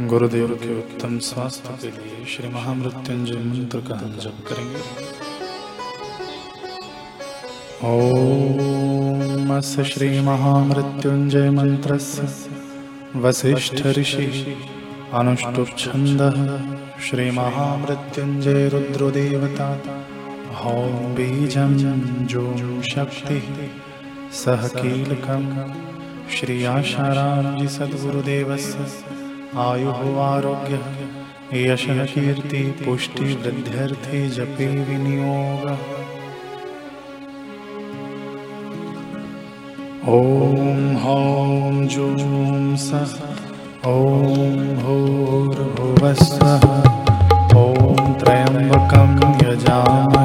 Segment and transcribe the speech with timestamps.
[0.00, 4.82] गुरुदेव के उत्तम स्वास्थ्य के लिए श्री महामृत्युंजय मंत्र का हम जप करेंगे।
[7.88, 11.98] ओम अस श्री महामृत्युंजय मंत्र
[13.16, 14.56] वसिष्ठ ऋषि
[15.14, 16.22] अनुष्टुप छंद
[17.08, 19.68] श्री महामृत्युंजय रुद्रदेवता।
[20.54, 21.76] हौम बीजम
[22.26, 22.46] जो
[22.84, 23.42] शक्ति
[24.44, 25.44] सह कीलकम
[26.30, 29.16] श्री आशाराम जी सद्गुरुदेवस्य
[29.56, 30.88] आयुः आरोग्यः
[31.56, 35.80] यशः कीर्ति पुष्टिवृद्ध्यर्थे जपे विनियोगः।
[40.08, 43.14] ॐ हौं जूं सः
[43.88, 43.96] ॐ
[44.82, 46.64] भूर्भुवस्वः
[47.64, 49.10] ॐ त्र्यम्बकं
[49.44, 50.17] यजामहे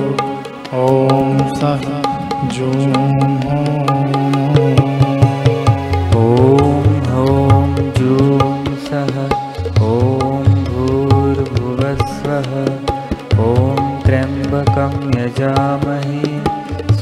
[0.00, 1.82] ॐ सः
[2.54, 2.84] जूं
[6.20, 7.66] ॐ हौं
[7.98, 8.38] जूं
[8.86, 9.12] सः
[9.88, 12.48] ॐ भूर्भुवस्वः
[13.46, 13.48] ॐ
[14.06, 16.22] त्र्यम्बकं यजामहे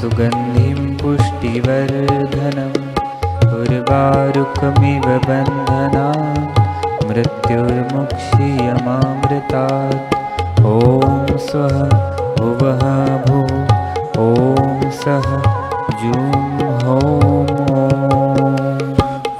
[0.01, 2.83] सुगन्धिं पुष्टिवर्धनम्
[3.59, 6.09] उर्वारुकमिव बन्धना
[7.09, 10.03] मृत्युर्मुक्षीयमामृतात्।
[10.67, 10.69] ॐ
[11.49, 12.18] स्वः
[14.21, 15.25] ॐ सः
[16.01, 16.27] जूं
[16.83, 17.47] हौं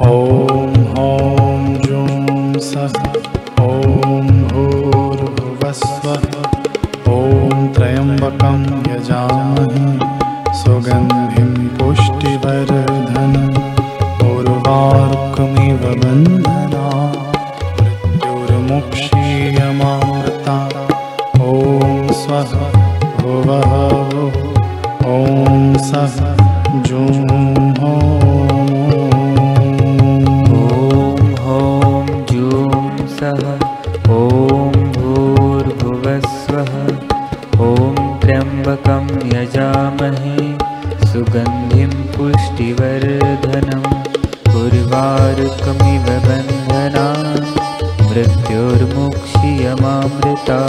[0.07, 2.97] ॐ हौं जूं सः
[3.67, 6.25] ॐ भूर्भुवस्वः
[7.15, 7.21] ॐ
[7.77, 8.61] त्र्यम्बकं
[8.91, 9.87] यजामहे
[10.63, 13.57] सुगन्धिं पुष्टिवर्धनम्
[14.31, 16.85] उर्वारुकमिव बन्धना
[17.81, 19.28] मृत्युर्मुक्षीयमामृता
[23.49, 23.51] ॐ
[25.85, 26.17] सः
[26.87, 27.05] जूं
[27.91, 27.93] ॐ
[31.45, 32.01] हौं
[32.31, 32.73] जूं
[33.15, 33.41] सः
[34.17, 36.75] ॐ भूर्भुवस्वः
[37.69, 37.71] ॐ
[38.25, 40.35] त्र्यम्बकं यजामहे
[41.13, 43.89] सुगन्धिं पुष्टिवर्धनम्
[44.61, 47.07] उर्वारुकमिव बन्धना
[48.11, 50.61] मृत्युर्मुक्षीयमामृता।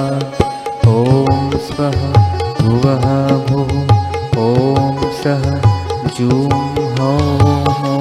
[0.87, 0.89] ॐ
[1.67, 1.99] स्वः
[2.61, 3.05] भुवः
[3.49, 3.71] भुः
[4.45, 5.43] ॐ सः
[6.17, 6.43] जूं
[6.99, 7.98] हौं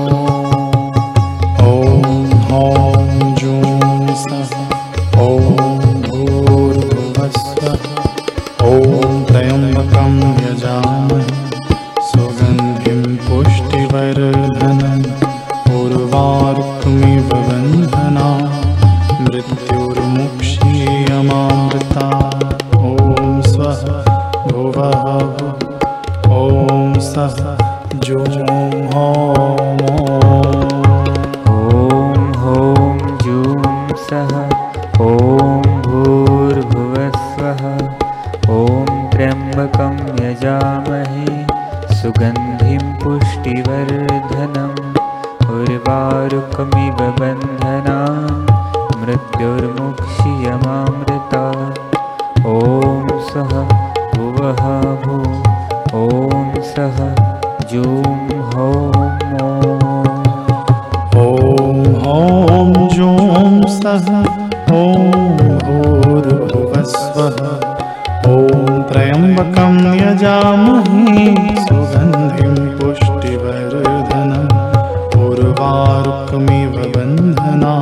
[27.18, 29.58] जूं हौं
[33.22, 34.28] जूं सः
[35.06, 37.62] ॐ भूर्भुवस्वः।
[38.50, 41.46] ॐ त्र्यम्बकं यजामहे।
[41.94, 44.96] सुगन्धिं पुष्टिवर्धनम्।
[45.48, 47.98] उर्वारुकमिव बन्धना
[49.00, 51.77] मृत्युर्मुक्षीयमामृता
[57.78, 58.04] जूं
[61.24, 64.06] ॐ हौं जूं सः
[64.78, 65.04] ॐ
[65.66, 67.36] भूर्भुवस्वः
[68.30, 71.26] ॐ त्र्यम्बकं यजामहे
[71.66, 74.56] सुगन्धिं पुष्टिवर्धनम्
[75.26, 77.74] उर्वारुकमिव बन्धना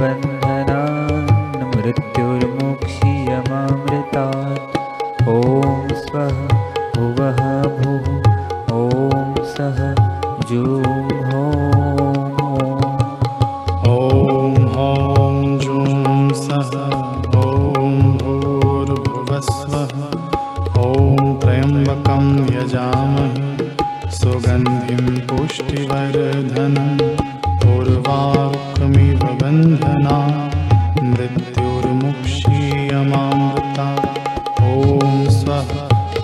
[0.00, 1.30] बन्धनान्
[1.76, 2.31] मृत्युर्मुक्षीयमामृतात्
[35.34, 35.70] स्वः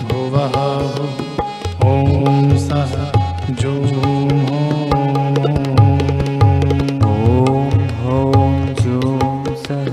[0.09, 0.55] भुवः
[1.85, 2.91] ॐ सः
[3.61, 4.11] जूं हो
[8.15, 9.15] ॐ जूं
[9.63, 9.89] सः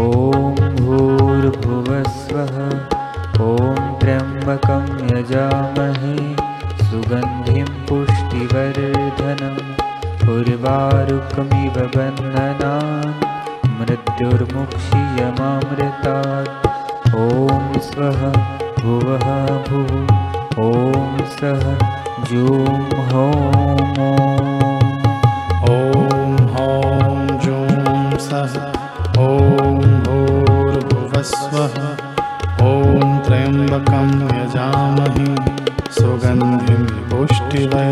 [0.00, 2.56] ॐ भूर्भुवस्वः
[3.48, 3.50] ॐ
[4.00, 4.86] त्र्यम्बकं
[5.16, 6.14] यजामहे
[6.88, 9.60] सुगन्धिं पुष्टिवर्धनम्
[10.36, 13.12] उर्वारुकमिव बन्धनान्
[13.80, 16.67] मृत्युर्मुक्षीयमामृतात्
[17.16, 18.20] ॐ स्वः
[18.80, 19.26] भुवः
[19.68, 19.92] भुः
[20.64, 21.62] ॐ सः
[22.30, 22.64] जूं
[23.10, 24.00] हौम्।
[25.70, 28.54] ॐ हौं जूं सः
[29.26, 31.78] ॐ भूर्भुवस्वः
[32.68, 35.30] ॐ त्र्यम्बकं यजामहे
[36.00, 37.87] सुगन्धिं पुष्टिवर्धनम्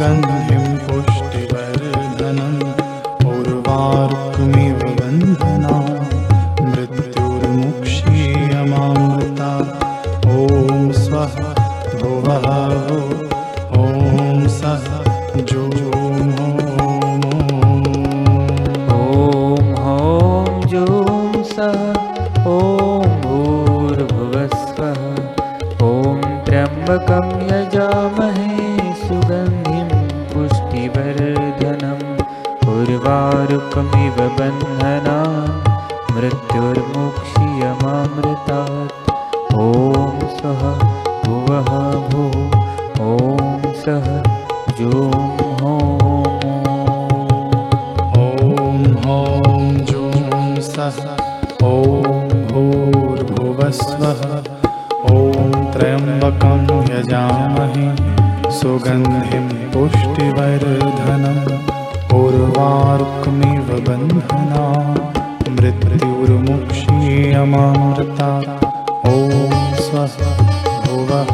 [0.00, 2.60] सुगन्धिं पुष्टिवर्धनम्
[3.30, 5.72] उर्वारुकमिव बन्धना
[6.68, 9.50] मृत्युर्मुक्षीयमामृता
[10.36, 11.34] ॐ स्वः
[12.00, 12.46] भुवः
[13.80, 13.82] ॐ
[14.56, 14.86] सः
[15.50, 15.92] जूं हो
[19.96, 19.98] ॐ
[20.72, 21.84] जूं सः
[22.54, 22.56] ॐ
[23.26, 25.04] भूर्भुवस्वः
[25.90, 25.92] ॐ
[26.48, 27.39] त्र्यम्बकं
[34.38, 35.09] बन्धनान्
[65.60, 68.28] मृत्युर्मुक्षीयमामृता
[69.10, 69.44] ॐ
[69.86, 70.14] स्वः
[70.84, 71.32] भुवः